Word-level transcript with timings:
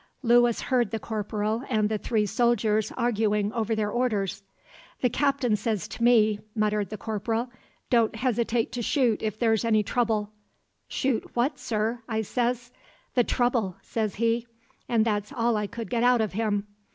Lewis 0.23 0.61
heard 0.61 0.89
the 0.89 0.97
corporal 0.97 1.61
and 1.69 1.87
the 1.87 1.99
three 1.99 2.25
soldiers 2.25 2.91
arguing 2.97 3.53
over 3.53 3.75
their 3.75 3.91
orders. 3.91 4.41
"The 5.01 5.11
Captain 5.11 5.55
says 5.55 5.87
to 5.89 6.03
me," 6.03 6.39
muttered 6.55 6.89
the 6.89 6.97
corporal, 6.97 7.51
"'Don't 7.91 8.15
hesitate 8.15 8.71
to 8.71 8.81
shoot 8.81 9.21
if 9.21 9.37
there's 9.37 9.63
any 9.63 9.83
trouble.' 9.83 10.31
'Shoot 10.87 11.29
what, 11.35 11.59
sir,' 11.59 11.99
I 12.09 12.23
says. 12.23 12.71
'The 13.13 13.25
trouble,' 13.25 13.75
says 13.83 14.15
he, 14.15 14.47
and 14.89 15.05
that's 15.05 15.31
all 15.31 15.55
I 15.55 15.67
could 15.67 15.87
get 15.91 16.01
out 16.01 16.19
of 16.21 16.33
him." 16.33 16.65